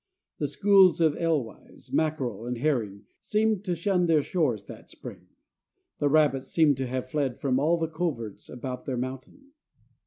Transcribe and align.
The 0.39 0.47
schools 0.47 0.99
of 0.99 1.13
alewives, 1.15 1.93
mackerel, 1.93 2.47
and 2.47 2.57
herring 2.57 3.05
seemed 3.19 3.63
to 3.65 3.75
shun 3.75 4.07
their 4.07 4.23
shores 4.23 4.63
that 4.63 4.89
spring. 4.89 5.27
The 5.99 6.09
rabbits 6.09 6.47
seemed 6.47 6.77
to 6.77 6.87
have 6.87 7.11
fled 7.11 7.37
from 7.37 7.59
all 7.59 7.77
the 7.77 7.87
coverts 7.87 8.49
about 8.49 8.85
their 8.85 8.97
mountain. 8.97 9.51